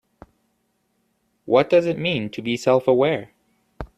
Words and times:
What 1.45 1.69
does 1.69 1.85
it 1.85 1.99
mean 1.99 2.31
to 2.31 2.41
be 2.41 2.57
self-aware? 2.57 3.33